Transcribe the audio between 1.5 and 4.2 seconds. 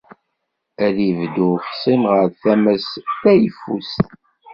uxṣim ɣer tama-s tayeffust.